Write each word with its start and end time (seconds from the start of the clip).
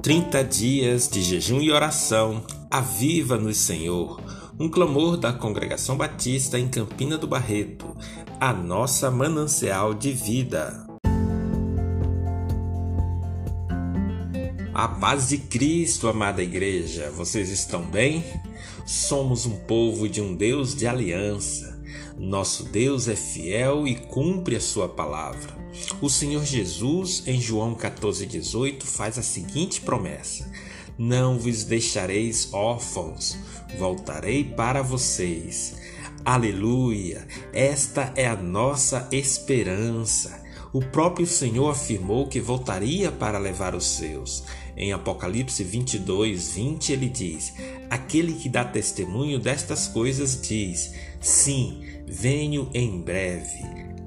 30 0.00 0.44
dias 0.44 1.08
de 1.08 1.20
jejum 1.22 1.60
e 1.60 1.72
oração, 1.72 2.44
aviva-nos, 2.70 3.56
Senhor. 3.56 4.20
Um 4.58 4.68
clamor 4.68 5.16
da 5.16 5.32
Congregação 5.32 5.96
Batista 5.96 6.56
em 6.56 6.68
Campina 6.68 7.18
do 7.18 7.26
Barreto, 7.26 7.96
a 8.38 8.52
nossa 8.52 9.10
manancial 9.10 9.92
de 9.92 10.12
vida. 10.12 10.86
A 14.72 14.86
paz 14.86 15.30
de 15.30 15.38
Cristo, 15.38 16.06
amada 16.06 16.44
igreja, 16.44 17.10
vocês 17.10 17.50
estão 17.50 17.82
bem? 17.82 18.24
Somos 18.86 19.46
um 19.46 19.56
povo 19.66 20.08
de 20.08 20.20
um 20.20 20.36
Deus 20.36 20.76
de 20.76 20.86
aliança. 20.86 21.77
Nosso 22.18 22.64
Deus 22.64 23.06
é 23.06 23.14
fiel 23.14 23.86
e 23.86 23.94
cumpre 23.94 24.56
a 24.56 24.60
sua 24.60 24.88
palavra. 24.88 25.56
O 26.00 26.10
Senhor 26.10 26.44
Jesus, 26.44 27.22
em 27.26 27.40
João 27.40 27.76
14,18, 27.76 28.82
faz 28.82 29.16
a 29.18 29.22
seguinte 29.22 29.80
promessa: 29.80 30.50
Não 30.98 31.38
vos 31.38 31.62
deixareis 31.62 32.52
órfãos, 32.52 33.38
voltarei 33.78 34.42
para 34.42 34.82
vocês. 34.82 35.76
Aleluia! 36.24 37.26
Esta 37.52 38.12
é 38.16 38.26
a 38.26 38.34
nossa 38.34 39.08
esperança. 39.12 40.42
O 40.72 40.80
próprio 40.80 41.26
Senhor 41.26 41.70
afirmou 41.70 42.26
que 42.26 42.40
voltaria 42.40 43.12
para 43.12 43.38
levar 43.38 43.76
os 43.76 43.86
seus. 43.86 44.42
Em 44.78 44.92
Apocalipse 44.92 45.64
22, 45.64 46.52
20, 46.54 46.92
ele 46.92 47.08
diz: 47.08 47.52
Aquele 47.90 48.34
que 48.34 48.48
dá 48.48 48.64
testemunho 48.64 49.40
destas 49.40 49.88
coisas 49.88 50.40
diz: 50.40 50.94
Sim, 51.20 51.82
venho 52.06 52.70
em 52.72 53.00
breve. 53.00 53.58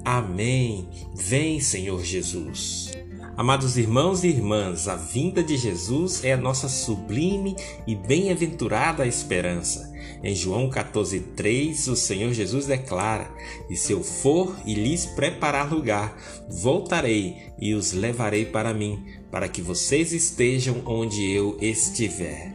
Amém. 0.02 0.88
Vem, 1.14 1.60
Senhor 1.60 2.02
Jesus. 2.02 2.90
Amados 3.36 3.76
irmãos 3.76 4.24
e 4.24 4.28
irmãs, 4.28 4.88
a 4.88 4.96
vinda 4.96 5.42
de 5.42 5.58
Jesus 5.58 6.24
é 6.24 6.32
a 6.32 6.38
nossa 6.38 6.68
sublime 6.68 7.54
e 7.86 7.94
bem-aventurada 7.94 9.06
esperança. 9.06 9.92
Em 10.22 10.34
João 10.34 10.70
14,3, 10.70 11.88
o 11.90 11.96
Senhor 11.96 12.32
Jesus 12.32 12.66
declara: 12.66 13.30
E 13.68 13.76
se 13.76 13.92
eu 13.92 14.02
for 14.02 14.56
e 14.64 14.74
lhes 14.74 15.04
preparar 15.04 15.72
lugar, 15.72 16.16
voltarei 16.48 17.52
e 17.58 17.74
os 17.74 17.92
levarei 17.92 18.44
para 18.44 18.72
mim, 18.72 19.04
para 19.32 19.48
que 19.48 19.62
vocês 19.62 20.12
estejam 20.12 20.82
onde 20.84 21.28
eu 21.32 21.56
estiver. 21.58 22.54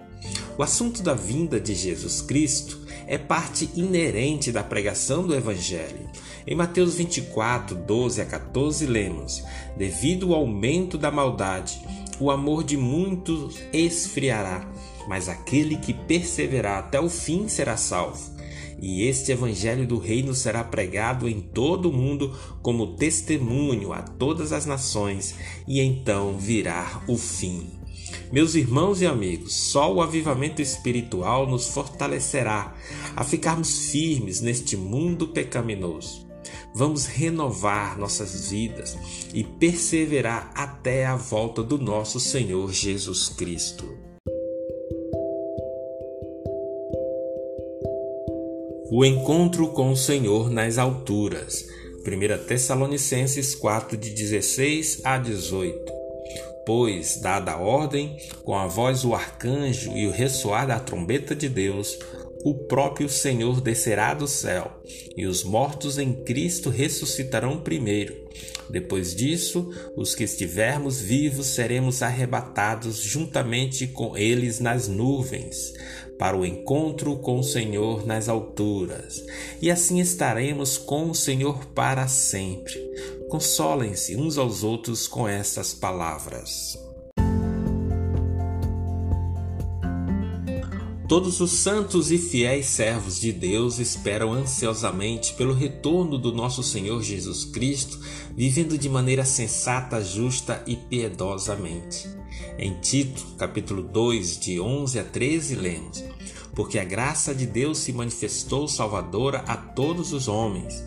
O 0.56 0.61
assunto 0.61 1.02
da 1.02 1.16
vinda 1.16 1.59
de 1.59 1.73
Jesus 1.73 2.22
Cristo 2.22 2.86
é 3.08 3.17
parte 3.17 3.70
inerente 3.75 4.52
da 4.52 4.64
pregação 4.64 5.25
do 5.25 5.36
Evangelho. 5.36 6.08
Em 6.45 6.55
Mateus 6.55 6.95
24, 6.95 7.75
12 7.75 8.22
a 8.22 8.25
14, 8.25 8.86
lemos: 8.86 9.44
Devido 9.75 10.33
ao 10.33 10.42
aumento 10.42 10.98
da 10.98 11.09
maldade, 11.09 11.81
o 12.20 12.30
amor 12.30 12.64
de 12.64 12.78
muitos 12.78 13.58
esfriará, 13.73 14.70
mas 15.08 15.28
aquele 15.28 15.78
que 15.78 15.94
perseverar 15.94 16.80
até 16.80 17.00
o 17.00 17.09
fim 17.09 17.48
será 17.48 17.75
salvo. 17.75 18.37
E 18.80 19.03
este 19.03 19.31
evangelho 19.31 19.88
do 19.88 19.97
reino 19.97 20.33
será 20.33 20.64
pregado 20.64 21.28
em 21.28 21.42
todo 21.42 21.89
o 21.89 21.94
mundo 21.94 22.38
como 22.61 22.95
testemunho 22.95 23.92
a 23.92 24.02
todas 24.02 24.52
as 24.52 24.66
nações, 24.66 25.36
e 25.67 25.81
então 25.81 26.38
virá 26.38 27.02
o 27.08 27.17
fim. 27.17 27.72
Meus 28.31 28.55
irmãos 28.55 29.02
e 29.02 29.05
amigos, 29.05 29.53
só 29.53 29.94
o 29.94 30.02
avivamento 30.02 30.61
espiritual 30.61 31.48
nos 31.48 31.70
fortalecerá 31.70 32.75
a 33.16 33.23
ficarmos 33.23 33.89
firmes 33.89 34.42
neste 34.42 34.78
mundo 34.78 35.30
pecaminoso. 35.30 36.28
Vamos 36.73 37.05
renovar 37.05 37.98
nossas 37.98 38.50
vidas 38.50 38.98
e 39.33 39.44
perseverar 39.44 40.52
até 40.53 41.05
a 41.05 41.16
volta 41.16 41.64
do 41.64 41.78
nosso 41.78 42.20
Senhor 42.20 42.72
Jesus 42.72 43.30
Cristo. 43.30 44.07
O 48.89 49.03
encontro 49.03 49.67
com 49.70 49.92
o 49.92 49.98
Senhor 49.98 50.49
nas 50.49 50.77
alturas. 50.77 51.65
1 52.05 52.45
Tessalonicenses 52.45 53.53
4, 53.53 53.98
de 53.98 54.11
16 54.11 55.02
a 55.03 55.17
18. 55.17 55.92
Pois, 56.65 57.20
dada 57.20 57.52
a 57.52 57.58
ordem, 57.58 58.15
com 58.45 58.55
a 58.55 58.65
voz 58.65 59.02
do 59.02 59.14
arcanjo 59.14 59.92
e 59.92 60.08
o 60.08 60.11
ressoar 60.11 60.65
da 60.65 60.80
trombeta 60.80 61.36
de 61.36 61.49
Deus, 61.49 61.99
o 62.43 62.53
próprio 62.53 63.09
Senhor 63.09 63.61
descerá 63.61 64.14
do 64.14 64.27
céu, 64.27 64.71
e 65.15 65.25
os 65.25 65.43
mortos 65.43 65.98
em 65.98 66.14
Cristo 66.14 66.70
ressuscitarão 66.70 67.59
primeiro. 67.59 68.15
Depois 68.70 69.15
disso, 69.15 69.71
os 69.95 70.14
que 70.14 70.23
estivermos 70.23 70.99
vivos 70.99 71.48
seremos 71.48 72.02
arrebatados 72.02 72.98
juntamente 72.98 73.87
com 73.87 74.17
eles 74.17 74.59
nas 74.59 74.87
nuvens, 74.87 75.73
para 76.17 76.37
o 76.37 76.45
encontro 76.45 77.17
com 77.17 77.39
o 77.39 77.43
Senhor 77.43 78.05
nas 78.05 78.27
alturas, 78.27 79.23
e 79.61 79.71
assim 79.71 79.99
estaremos 79.99 80.77
com 80.77 81.09
o 81.09 81.15
Senhor 81.15 81.65
para 81.67 82.08
sempre. 82.08 82.75
Consolem-se 83.30 84.15
uns 84.15 84.37
aos 84.37 84.64
outros 84.64 85.08
com 85.08 85.27
estas 85.27 85.73
palavras. 85.73 86.86
Todos 91.08 91.40
os 91.40 91.52
santos 91.52 92.12
e 92.12 92.18
fiéis 92.18 92.66
servos 92.66 93.18
de 93.18 93.32
Deus 93.32 93.80
esperam 93.80 94.34
ansiosamente 94.34 95.34
pelo 95.36 95.54
retorno 95.54 96.18
do 96.18 96.34
nosso 96.34 96.62
Senhor 96.62 97.02
Jesus 97.02 97.45
Cristo, 97.45 97.98
vivendo 98.36 98.78
de 98.78 98.90
maneira 98.90 99.23
sensata, 99.23 100.04
justa 100.04 100.62
e 100.67 100.76
piedosamente. 100.76 102.10
Em 102.60 102.73
Tito, 102.82 103.26
capítulo 103.38 103.84
2, 103.84 104.38
de 104.38 104.60
11 104.60 105.00
a 105.00 105.04
13, 105.06 105.56
lemos: 105.56 106.04
Porque 106.54 106.78
a 106.78 106.84
graça 106.84 107.34
de 107.34 107.46
Deus 107.46 107.78
se 107.78 107.94
manifestou 107.94 108.67
salvadora 108.67 109.46
a 109.48 109.56
todos 109.56 110.12
os 110.12 110.28
homens. 110.28 110.84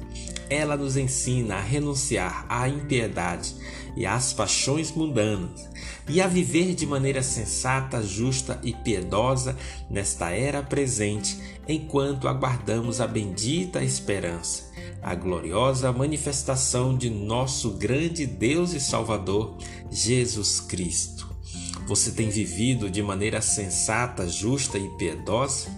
Ela 0.50 0.76
nos 0.76 0.98
ensina 0.98 1.54
a 1.54 1.60
renunciar 1.62 2.44
à 2.46 2.68
impiedade 2.68 3.54
e 3.96 4.06
às 4.06 4.32
paixões 4.32 4.92
mundanas 4.92 5.68
e 6.08 6.20
a 6.20 6.26
viver 6.26 6.74
de 6.74 6.86
maneira 6.86 7.22
sensata, 7.22 8.02
justa 8.02 8.58
e 8.64 8.72
piedosa 8.72 9.56
nesta 9.88 10.30
era 10.30 10.62
presente, 10.62 11.38
enquanto 11.68 12.26
aguardamos 12.26 13.00
a 13.00 13.06
bendita 13.06 13.82
esperança, 13.84 14.64
a 15.00 15.14
gloriosa 15.14 15.92
manifestação 15.92 16.96
de 16.96 17.08
nosso 17.08 17.70
grande 17.70 18.26
Deus 18.26 18.72
e 18.72 18.80
Salvador, 18.80 19.56
Jesus 19.90 20.60
Cristo. 20.60 21.28
Você 21.86 22.10
tem 22.10 22.28
vivido 22.28 22.90
de 22.90 23.02
maneira 23.02 23.40
sensata, 23.40 24.28
justa 24.28 24.78
e 24.78 24.88
piedosa? 24.96 25.68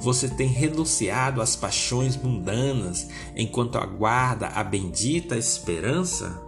Você 0.00 0.28
tem 0.28 0.48
renunciado 0.48 1.42
às 1.42 1.56
paixões 1.56 2.16
mundanas 2.16 3.08
enquanto 3.36 3.78
aguarda 3.78 4.48
a 4.48 4.62
bendita 4.62 5.36
esperança? 5.36 6.47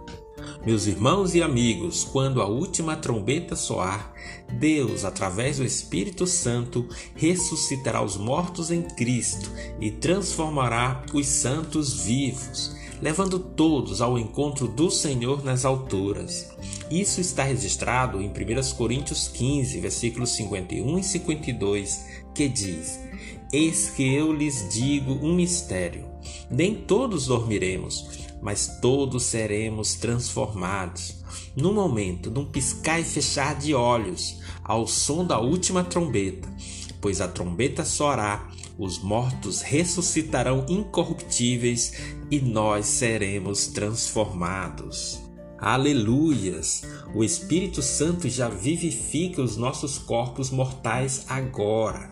Meus 0.63 0.85
irmãos 0.85 1.33
e 1.33 1.41
amigos, 1.41 2.03
quando 2.03 2.39
a 2.39 2.45
última 2.45 2.95
trombeta 2.95 3.55
soar, 3.55 4.13
Deus, 4.59 5.03
através 5.03 5.57
do 5.57 5.65
Espírito 5.65 6.27
Santo, 6.27 6.87
ressuscitará 7.15 8.03
os 8.03 8.15
mortos 8.15 8.69
em 8.69 8.83
Cristo 8.83 9.49
e 9.79 9.89
transformará 9.89 11.03
os 11.15 11.25
santos 11.25 12.03
vivos, 12.03 12.75
levando 13.01 13.39
todos 13.39 14.01
ao 14.01 14.19
encontro 14.19 14.67
do 14.67 14.91
Senhor 14.91 15.43
nas 15.43 15.65
alturas. 15.65 16.51
Isso 16.91 17.19
está 17.19 17.41
registrado 17.41 18.21
em 18.21 18.27
1 18.27 18.75
Coríntios 18.77 19.27
15, 19.29 19.79
versículos 19.79 20.29
51 20.29 20.99
e 20.99 21.03
52, 21.03 22.05
que 22.35 22.47
diz: 22.47 22.99
Eis 23.51 23.89
que 23.89 24.13
eu 24.13 24.31
lhes 24.31 24.69
digo 24.71 25.13
um 25.25 25.33
mistério: 25.33 26.05
nem 26.51 26.75
todos 26.75 27.25
dormiremos 27.25 28.20
mas 28.41 28.79
todos 28.81 29.23
seremos 29.23 29.95
transformados. 29.95 31.15
No 31.55 31.73
momento, 31.73 32.31
num 32.31 32.45
piscar 32.45 32.99
e 32.99 33.03
fechar 33.03 33.55
de 33.55 33.73
olhos, 33.73 34.39
ao 34.63 34.87
som 34.87 35.25
da 35.25 35.39
última 35.39 35.83
trombeta, 35.83 36.47
pois 36.99 37.21
a 37.21 37.27
trombeta 37.27 37.85
soará, 37.85 38.49
os 38.77 38.99
mortos 38.99 39.61
ressuscitarão 39.61 40.65
incorruptíveis 40.67 41.93
e 42.31 42.39
nós 42.39 42.85
seremos 42.87 43.67
transformados. 43.67 45.19
Aleluias! 45.59 46.81
O 47.13 47.23
Espírito 47.23 47.83
Santo 47.83 48.27
já 48.27 48.49
vivifica 48.49 49.41
os 49.41 49.57
nossos 49.57 49.99
corpos 49.99 50.49
mortais 50.49 51.25
agora 51.29 52.11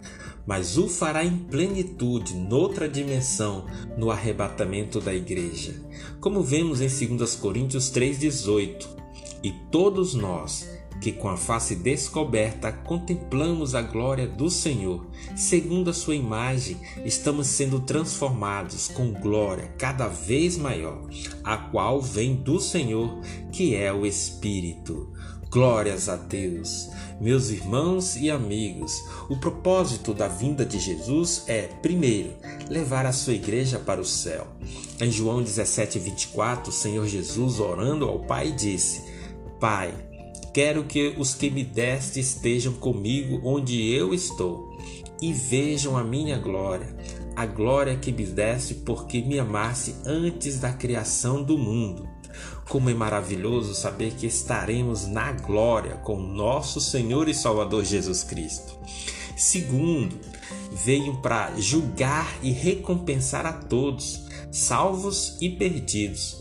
mas 0.50 0.80
o 0.80 0.88
fará 0.88 1.24
em 1.24 1.38
plenitude, 1.38 2.34
noutra 2.34 2.90
dimensão, 2.90 3.68
no 3.96 4.10
arrebatamento 4.10 5.00
da 5.00 5.14
igreja. 5.14 5.80
Como 6.20 6.42
vemos 6.42 6.82
em 6.82 6.88
2 7.16 7.36
Coríntios 7.36 7.92
3,18: 7.92 8.88
E 9.44 9.52
todos 9.70 10.16
nós, 10.16 10.68
que 11.00 11.12
com 11.12 11.30
a 11.30 11.38
face 11.38 11.76
descoberta 11.76 12.72
contemplamos 12.72 13.76
a 13.76 13.84
glória 13.84 14.28
do 14.28 14.50
Senhor, 14.50 15.06
segundo 15.36 15.92
a 15.92 15.94
sua 15.94 16.16
imagem, 16.16 16.78
estamos 17.06 17.46
sendo 17.46 17.82
transformados 17.82 18.88
com 18.88 19.12
glória 19.12 19.72
cada 19.78 20.08
vez 20.08 20.58
maior, 20.58 21.08
a 21.44 21.58
qual 21.58 22.02
vem 22.02 22.34
do 22.34 22.60
Senhor, 22.60 23.20
que 23.52 23.76
é 23.76 23.94
o 23.94 24.04
Espírito. 24.04 25.14
Glórias 25.52 26.10
a 26.10 26.16
Deus! 26.16 26.90
Meus 27.20 27.50
irmãos 27.50 28.16
e 28.16 28.32
amigos, 28.32 29.04
o 29.28 29.36
propósito 29.36 30.14
da 30.14 30.30
vinda 30.30 30.66
de 30.66 30.80
Jesus 30.80 31.44
é, 31.48 31.64
primeiro, 31.64 32.32
levar 32.70 33.06
a 33.06 33.12
sua 33.12 33.34
igreja 33.34 33.78
para 33.78 34.00
o 34.00 34.06
céu. 34.06 34.48
Em 35.02 35.12
João 35.12 35.44
17, 35.44 36.00
24, 36.00 36.70
o 36.70 36.74
Senhor 36.74 37.06
Jesus, 37.08 37.60
orando 37.60 38.06
ao 38.06 38.20
Pai, 38.20 38.54
disse: 38.54 39.04
Pai, 39.60 39.94
quero 40.54 40.86
que 40.86 41.14
os 41.18 41.34
que 41.34 41.50
me 41.50 41.66
deste 41.66 42.22
estejam 42.22 42.72
comigo 42.72 43.42
onde 43.44 43.92
eu 43.92 44.14
estou 44.14 44.78
e 45.22 45.34
vejam 45.34 45.98
a 45.98 46.04
minha 46.06 46.38
glória, 46.38 46.96
a 47.36 47.46
glória 47.46 47.98
que 47.98 48.14
me 48.14 48.26
deste 48.26 48.74
porque 48.74 49.22
me 49.22 49.38
amaste 49.38 49.94
antes 50.06 50.58
da 50.58 50.72
criação 50.72 51.44
do 51.44 51.58
mundo. 51.58 52.08
Como 52.70 52.88
é 52.88 52.94
maravilhoso 52.94 53.74
saber 53.74 54.12
que 54.12 54.28
estaremos 54.28 55.08
na 55.08 55.32
glória 55.32 55.96
com 55.96 56.22
nosso 56.22 56.80
Senhor 56.80 57.28
e 57.28 57.34
Salvador 57.34 57.84
Jesus 57.84 58.24
Cristo. 58.24 58.78
Segundo, 59.36 60.16
veio 60.72 61.18
para 61.18 61.60
julgar 61.60 62.32
e 62.44 62.52
recompensar 62.52 63.46
a 63.48 63.54
todos, 63.54 64.22
salvos 64.52 65.36
e 65.42 65.50
perdidos. 65.50 66.38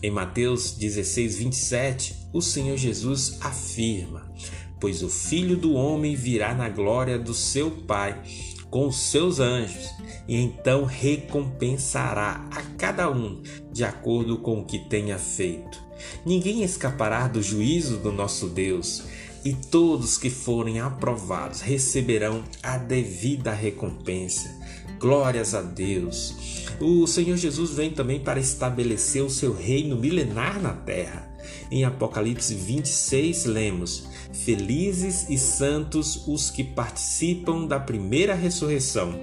Em 0.00 0.10
Mateus 0.10 0.70
16, 0.72 1.38
27, 1.38 2.28
o 2.32 2.40
Senhor 2.40 2.76
Jesus 2.76 3.38
afirma: 3.40 4.32
Pois 4.80 5.02
o 5.02 5.08
Filho 5.08 5.56
do 5.56 5.74
Homem 5.74 6.14
virá 6.14 6.54
na 6.54 6.68
glória 6.68 7.18
do 7.18 7.34
seu 7.34 7.70
Pai 7.70 8.22
com 8.72 8.88
os 8.88 8.96
seus 8.96 9.38
anjos, 9.38 9.90
e 10.26 10.34
então 10.34 10.84
recompensará 10.86 12.48
a 12.50 12.62
cada 12.78 13.10
um 13.10 13.42
de 13.70 13.84
acordo 13.84 14.38
com 14.38 14.60
o 14.60 14.64
que 14.64 14.78
tenha 14.78 15.18
feito. 15.18 15.78
Ninguém 16.24 16.64
escapará 16.64 17.28
do 17.28 17.42
juízo 17.42 17.98
do 17.98 18.10
nosso 18.10 18.48
Deus, 18.48 19.04
e 19.44 19.52
todos 19.52 20.16
que 20.16 20.30
forem 20.30 20.80
aprovados 20.80 21.60
receberão 21.60 22.42
a 22.62 22.78
devida 22.78 23.52
recompensa. 23.52 24.50
Glórias 24.98 25.54
a 25.54 25.60
Deus. 25.60 26.64
O 26.80 27.06
Senhor 27.06 27.36
Jesus 27.36 27.72
vem 27.72 27.90
também 27.90 28.20
para 28.20 28.40
estabelecer 28.40 29.22
o 29.22 29.28
seu 29.28 29.52
reino 29.52 29.96
milenar 29.96 30.62
na 30.62 30.72
terra. 30.72 31.31
Em 31.70 31.84
Apocalipse 31.84 32.54
26, 32.54 33.44
lemos: 33.46 34.04
Felizes 34.32 35.28
e 35.28 35.38
santos 35.38 36.26
os 36.26 36.50
que 36.50 36.64
participam 36.64 37.66
da 37.66 37.78
primeira 37.78 38.34
ressurreição. 38.34 39.14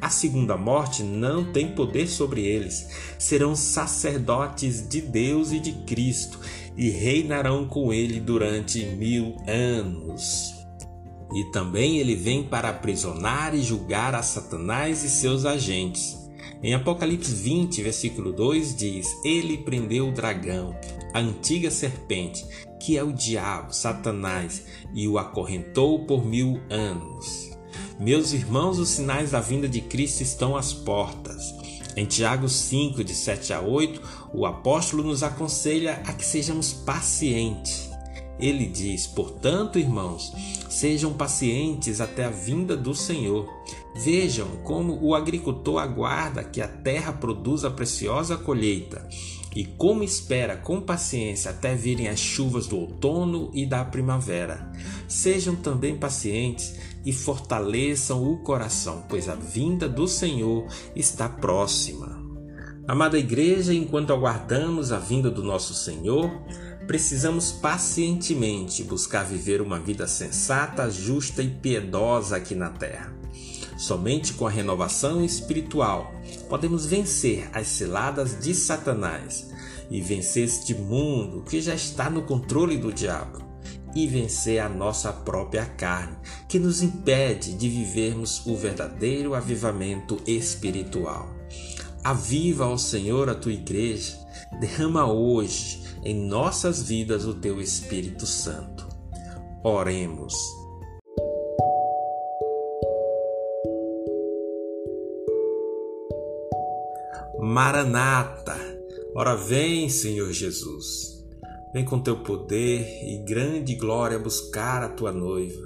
A 0.00 0.10
segunda 0.10 0.56
morte 0.56 1.02
não 1.02 1.52
tem 1.52 1.68
poder 1.74 2.06
sobre 2.08 2.44
eles. 2.44 2.88
Serão 3.18 3.56
sacerdotes 3.56 4.86
de 4.86 5.00
Deus 5.00 5.50
e 5.50 5.58
de 5.58 5.72
Cristo 5.84 6.38
e 6.76 6.90
reinarão 6.90 7.66
com 7.66 7.92
ele 7.92 8.20
durante 8.20 8.84
mil 8.84 9.36
anos. 9.46 10.52
E 11.34 11.44
também 11.52 11.98
ele 11.98 12.14
vem 12.14 12.44
para 12.44 12.68
aprisionar 12.68 13.54
e 13.54 13.62
julgar 13.62 14.14
a 14.14 14.22
Satanás 14.22 15.02
e 15.04 15.10
seus 15.10 15.44
agentes. 15.44 16.23
Em 16.64 16.72
Apocalipse 16.72 17.30
20, 17.30 17.82
versículo 17.82 18.32
2 18.32 18.74
diz: 18.74 19.06
Ele 19.22 19.58
prendeu 19.58 20.08
o 20.08 20.12
dragão, 20.12 20.74
a 21.12 21.18
antiga 21.18 21.70
serpente, 21.70 22.42
que 22.80 22.96
é 22.96 23.04
o 23.04 23.12
diabo, 23.12 23.74
Satanás, 23.74 24.64
e 24.94 25.06
o 25.06 25.18
acorrentou 25.18 26.06
por 26.06 26.24
mil 26.24 26.58
anos. 26.70 27.50
Meus 28.00 28.32
irmãos, 28.32 28.78
os 28.78 28.88
sinais 28.88 29.32
da 29.32 29.40
vinda 29.40 29.68
de 29.68 29.82
Cristo 29.82 30.22
estão 30.22 30.56
às 30.56 30.72
portas. 30.72 31.54
Em 31.98 32.06
Tiago 32.06 32.48
5, 32.48 33.04
de 33.04 33.14
7 33.14 33.52
a 33.52 33.60
8, 33.60 34.00
o 34.32 34.46
apóstolo 34.46 35.02
nos 35.02 35.22
aconselha 35.22 36.00
a 36.06 36.14
que 36.14 36.24
sejamos 36.24 36.72
pacientes. 36.72 37.90
Ele 38.38 38.66
diz: 38.66 39.06
Portanto, 39.06 39.78
irmãos, 39.78 40.32
sejam 40.70 41.12
pacientes 41.12 42.00
até 42.00 42.24
a 42.24 42.30
vinda 42.30 42.74
do 42.74 42.94
Senhor. 42.94 43.46
Vejam 43.96 44.48
como 44.64 44.98
o 45.00 45.14
agricultor 45.14 45.78
aguarda 45.78 46.42
que 46.42 46.60
a 46.60 46.66
terra 46.66 47.12
produza 47.12 47.68
a 47.68 47.70
preciosa 47.70 48.36
colheita 48.36 49.08
e 49.54 49.64
como 49.64 50.02
espera 50.02 50.56
com 50.56 50.80
paciência 50.80 51.52
até 51.52 51.76
virem 51.76 52.08
as 52.08 52.18
chuvas 52.18 52.66
do 52.66 52.76
outono 52.76 53.50
e 53.54 53.64
da 53.64 53.84
primavera. 53.84 54.72
Sejam 55.06 55.54
também 55.54 55.96
pacientes 55.96 56.74
e 57.06 57.12
fortaleçam 57.12 58.24
o 58.24 58.38
coração, 58.38 59.04
pois 59.08 59.28
a 59.28 59.36
vinda 59.36 59.88
do 59.88 60.08
Senhor 60.08 60.66
está 60.96 61.28
próxima. 61.28 62.20
Amada 62.88 63.18
Igreja, 63.18 63.72
enquanto 63.72 64.12
aguardamos 64.12 64.90
a 64.90 64.98
vinda 64.98 65.30
do 65.30 65.42
nosso 65.42 65.72
Senhor, 65.72 66.30
precisamos 66.86 67.52
pacientemente 67.52 68.82
buscar 68.82 69.24
viver 69.24 69.62
uma 69.62 69.78
vida 69.78 70.06
sensata, 70.06 70.90
justa 70.90 71.42
e 71.42 71.48
piedosa 71.48 72.36
aqui 72.36 72.54
na 72.54 72.70
terra. 72.70 73.23
Somente 73.84 74.32
com 74.32 74.46
a 74.46 74.50
renovação 74.50 75.22
espiritual 75.22 76.10
podemos 76.48 76.86
vencer 76.86 77.50
as 77.52 77.66
ciladas 77.66 78.40
de 78.40 78.54
Satanás 78.54 79.50
e 79.90 80.00
vencer 80.00 80.44
este 80.44 80.74
mundo 80.74 81.42
que 81.42 81.60
já 81.60 81.74
está 81.74 82.08
no 82.08 82.22
controle 82.22 82.78
do 82.78 82.90
diabo 82.90 83.44
e 83.94 84.06
vencer 84.06 84.58
a 84.60 84.70
nossa 84.70 85.12
própria 85.12 85.66
carne, 85.66 86.16
que 86.48 86.58
nos 86.58 86.80
impede 86.80 87.52
de 87.52 87.68
vivermos 87.68 88.46
o 88.46 88.56
verdadeiro 88.56 89.34
avivamento 89.34 90.18
espiritual. 90.26 91.28
Aviva 92.02 92.64
ao 92.64 92.78
Senhor 92.78 93.28
a 93.28 93.34
tua 93.34 93.52
igreja, 93.52 94.18
derrama 94.60 95.12
hoje 95.12 95.82
em 96.02 96.26
nossas 96.26 96.82
vidas 96.82 97.26
o 97.26 97.34
teu 97.34 97.60
Espírito 97.60 98.24
Santo. 98.24 98.88
Oremos. 99.62 100.63
Maranata, 107.54 108.56
ora 109.14 109.36
vem, 109.36 109.88
Senhor 109.88 110.32
Jesus. 110.32 111.24
Vem 111.72 111.84
com 111.84 112.00
teu 112.00 112.16
poder 112.16 112.80
e 113.04 113.18
grande 113.18 113.76
glória 113.76 114.18
buscar 114.18 114.82
a 114.82 114.88
tua 114.88 115.12
noiva. 115.12 115.64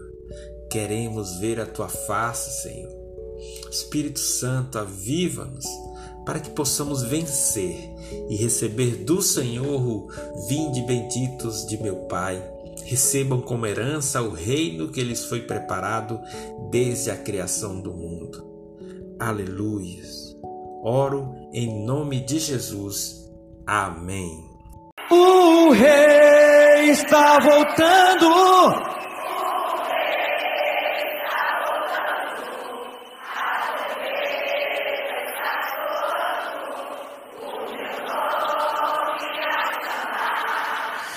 Queremos 0.70 1.38
ver 1.38 1.58
a 1.58 1.64
tua 1.64 1.88
face, 1.88 2.62
Senhor. 2.62 2.92
Espírito 3.70 4.18
Santo, 4.18 4.78
aviva-nos 4.78 5.64
para 6.26 6.40
que 6.40 6.50
possamos 6.50 7.02
vencer 7.04 7.90
e 8.28 8.36
receber 8.36 8.96
do 8.96 9.22
Senhor 9.22 9.80
o 9.80 10.08
vinde 10.46 10.82
benditos 10.82 11.66
de 11.66 11.82
meu 11.82 12.00
Pai. 12.00 12.38
Recebam 12.84 13.40
como 13.40 13.64
herança 13.64 14.20
o 14.20 14.28
reino 14.28 14.88
que 14.88 15.02
lhes 15.02 15.24
foi 15.24 15.40
preparado 15.40 16.20
desde 16.70 17.10
a 17.10 17.16
criação 17.16 17.80
do 17.80 17.94
mundo. 17.94 18.46
Aleluias. 19.18 20.27
Oro 20.82 21.34
em 21.52 21.84
nome 21.84 22.20
de 22.20 22.38
Jesus. 22.38 23.28
Amém. 23.66 24.48
O 25.10 25.70
rei 25.70 26.90
está 26.90 27.38
voltando. 27.40 28.88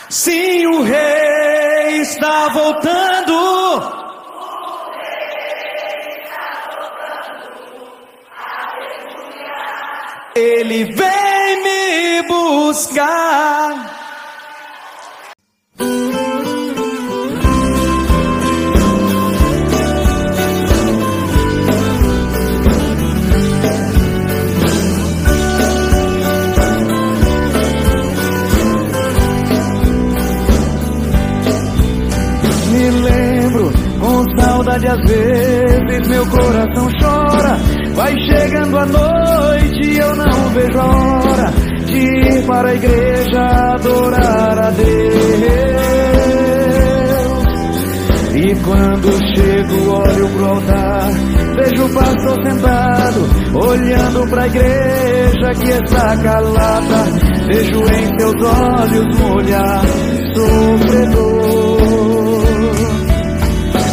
Sim, 0.10 0.65
o 0.68 0.82
rei 0.82 2.01
está 2.01 2.50
voltando. 2.50 4.00
Ele 10.41 10.86
vem 10.86 11.63
me 11.63 12.27
buscar. 12.27 13.91
Saudade 34.62 34.88
às 34.88 35.01
vezes 35.07 36.07
meu 36.07 36.25
coração 36.27 36.89
chora. 37.00 37.57
Vai 37.95 38.15
chegando 38.21 38.77
a 38.77 38.86
noite 38.86 39.50
noite 39.81 39.97
eu 39.97 40.15
não 40.15 40.50
vejo 40.53 40.79
a 40.79 40.85
hora 40.85 41.51
de 41.85 41.97
ir 41.97 42.45
para 42.45 42.69
a 42.69 42.75
igreja 42.75 43.41
adorar 43.73 44.59
a 44.59 44.69
Deus. 44.71 44.91
E 48.33 48.55
quando 48.63 49.11
chego, 49.35 49.91
olho 49.91 50.29
pro 50.29 50.45
altar, 50.45 51.11
vejo 51.55 51.85
o 51.85 51.89
pastor 51.93 52.38
sentado, 52.43 53.29
olhando 53.53 54.27
pra 54.29 54.47
igreja 54.47 55.51
que 55.59 55.69
está 55.69 56.17
calada. 56.17 57.05
Vejo 57.47 57.79
em 57.79 58.17
teus 58.17 58.35
olhos 58.41 59.19
molhar, 59.19 59.83
sofredor. 60.33 61.81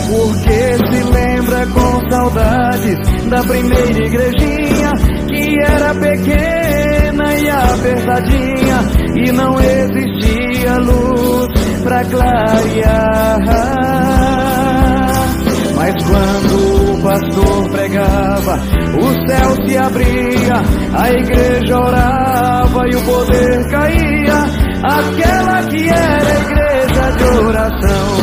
Porque 0.09 0.77
se 0.91 1.03
lembra 1.03 1.67
com 1.67 2.11
saudades 2.11 2.99
da 3.29 3.43
primeira 3.43 4.07
igrejinha 4.07 4.88
era 5.65 5.95
pequena 5.95 7.35
e 7.35 7.51
apertadinha 7.51 8.79
e 9.15 9.33
não 9.33 9.61
existia 9.61 10.79
luz 10.79 11.49
pra 11.83 12.05
clarear. 12.05 13.39
Mas 15.77 15.95
quando 16.05 16.93
o 16.93 17.03
pastor 17.03 17.71
pregava, 17.71 18.61
o 19.01 19.29
céu 19.29 19.57
se 19.67 19.77
abria, 19.77 20.63
a 20.93 21.11
igreja 21.11 21.79
orava 21.79 22.89
e 22.91 22.97
o 22.97 23.03
poder 23.05 23.69
caía, 23.71 24.45
aquela 24.83 25.63
que 25.69 25.89
era 25.89 26.41
igreja 26.41 27.11
de 27.17 27.25
oração. 27.47 28.18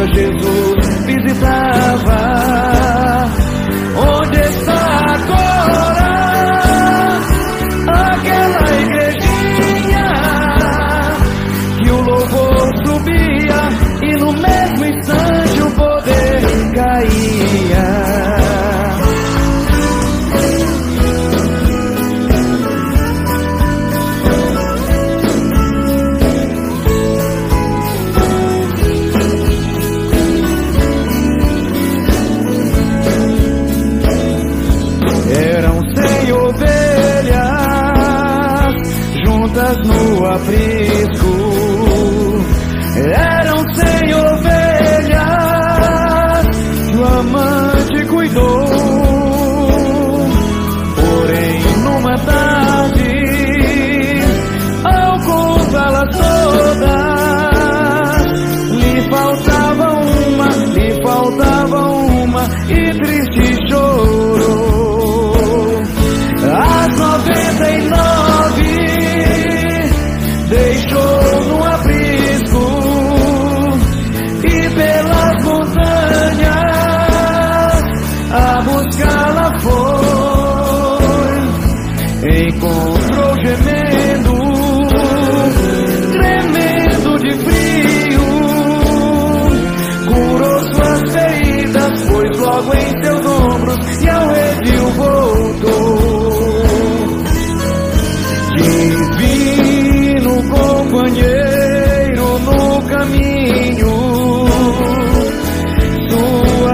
Igreja 0.00 0.06
Jesus 0.14 1.04
visitava. 1.06 1.69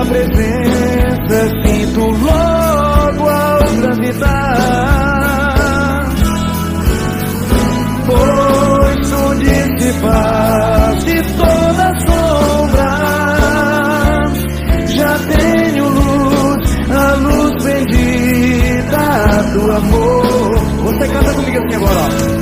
Presença 0.08 1.50
sinto 1.64 2.00
logo 2.00 3.28
ao 3.28 3.58
transitar. 3.80 4.96
Pois 8.06 9.10
tu 9.10 9.34
dissipaste 9.38 11.14
toda 11.36 11.86
sombra, 12.06 12.90
já 14.86 15.18
tenho 15.18 15.88
luz, 15.88 16.58
a 16.90 17.14
luz 17.16 17.64
bendita 17.64 19.06
do 19.54 19.72
amor. 19.72 20.56
Você 20.84 21.08
canta 21.08 21.32
comigo 21.34 21.58
assim 21.58 21.74
agora, 21.74 22.00
ó. 22.32 22.35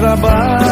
trabalho. 0.00 0.69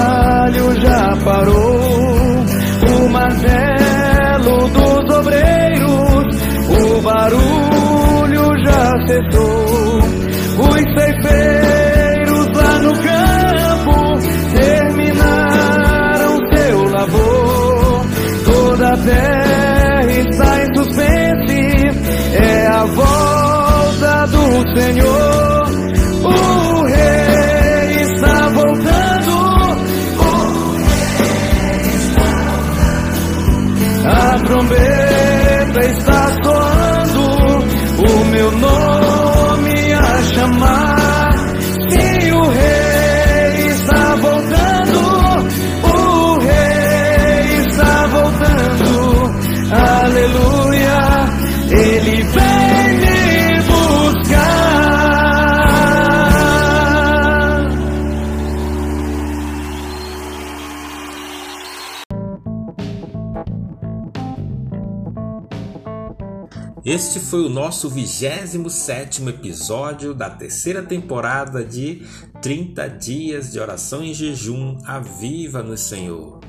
Este 66.88 67.20
foi 67.20 67.44
o 67.44 67.50
nosso 67.50 67.90
27 67.90 69.22
episódio 69.28 70.14
da 70.14 70.30
terceira 70.30 70.82
temporada 70.82 71.62
de 71.62 72.02
30 72.40 72.88
dias 72.88 73.52
de 73.52 73.60
oração 73.60 74.02
e 74.02 74.14
jejum. 74.14 74.78
Aviva 74.86 75.62
no 75.62 75.76
Senhor. 75.76 76.40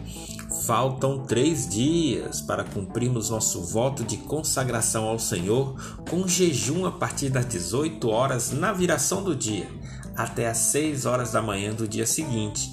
Faltam 0.66 1.26
três 1.26 1.68
dias 1.68 2.40
para 2.40 2.64
cumprirmos 2.64 3.30
nosso 3.30 3.62
voto 3.64 4.02
de 4.02 4.16
consagração 4.16 5.10
ao 5.10 5.20
Senhor 5.20 5.76
com 6.10 6.26
jejum 6.26 6.86
a 6.86 6.92
partir 6.94 7.30
das 7.30 7.46
18 7.46 8.08
horas 8.08 8.54
na 8.54 8.72
viração 8.72 9.22
do 9.22 9.36
dia, 9.36 9.70
até 10.16 10.48
às 10.48 10.58
6 10.58 11.06
horas 11.06 11.34
da 11.34 11.42
manhã 11.42 11.74
do 11.74 11.86
dia 11.86 12.08
seguinte. 12.08 12.72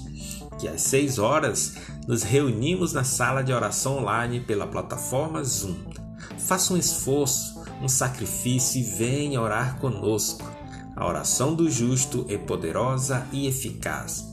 Que 0.57 0.69
às 0.69 0.83
6 0.83 1.19
horas 1.19 1.75
nos 2.07 2.23
reunimos 2.23 2.93
na 2.93 3.03
sala 3.03 3.43
de 3.43 3.51
oração 3.51 3.97
online 3.97 4.39
pela 4.39 4.65
plataforma 4.65 5.43
Zoom. 5.43 5.75
Faça 6.37 6.73
um 6.73 6.77
esforço, 6.77 7.56
um 7.81 7.87
sacrifício 7.87 8.79
e 8.79 8.83
venha 8.83 9.41
orar 9.41 9.79
conosco. 9.79 10.49
A 10.95 11.07
oração 11.07 11.53
do 11.53 11.69
justo 11.69 12.25
é 12.27 12.37
poderosa 12.37 13.27
e 13.31 13.47
eficaz. 13.47 14.25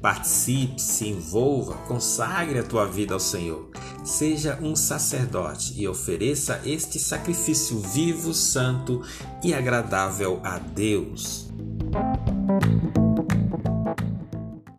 Participe, 0.00 0.80
se 0.80 1.08
envolva, 1.08 1.74
consagre 1.88 2.58
a 2.58 2.62
tua 2.62 2.84
vida 2.86 3.14
ao 3.14 3.20
Senhor. 3.20 3.70
Seja 4.04 4.58
um 4.60 4.76
sacerdote 4.76 5.74
e 5.76 5.88
ofereça 5.88 6.60
este 6.64 6.98
sacrifício 6.98 7.80
vivo, 7.80 8.34
santo 8.34 9.02
e 9.42 9.54
agradável 9.54 10.40
a 10.44 10.58
Deus. 10.58 11.48